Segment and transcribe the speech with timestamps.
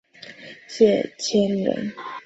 [0.67, 1.93] 谢迁人。